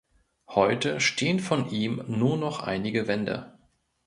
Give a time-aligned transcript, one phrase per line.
[0.49, 3.59] Heute stehen von ihm nur noch einige Wände.